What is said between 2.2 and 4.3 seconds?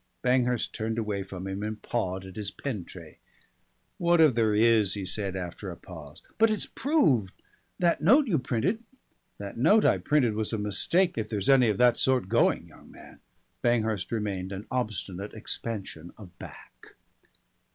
at his pen tray. "Whad